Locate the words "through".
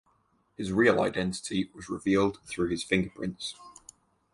2.47-2.69